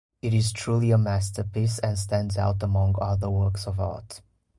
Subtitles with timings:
[0.23, 4.23] It is truly a masterpiece and stands out among other works of art.